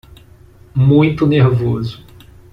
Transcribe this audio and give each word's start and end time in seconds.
Muito 0.73 1.27
nervoso 1.27 2.03